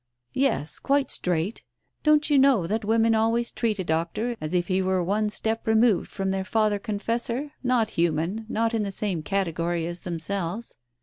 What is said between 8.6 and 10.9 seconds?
in the same category as themselves